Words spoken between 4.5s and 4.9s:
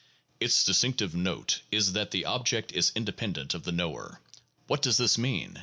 What